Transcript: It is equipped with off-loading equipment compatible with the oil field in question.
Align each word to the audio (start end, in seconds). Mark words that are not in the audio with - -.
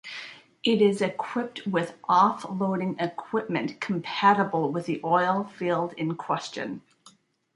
It 0.63 0.81
is 0.81 0.99
equipped 0.99 1.67
with 1.67 1.95
off-loading 2.09 2.97
equipment 2.97 3.79
compatible 3.79 4.71
with 4.71 4.87
the 4.87 4.99
oil 5.03 5.43
field 5.43 5.93
in 5.93 6.15
question. 6.15 6.81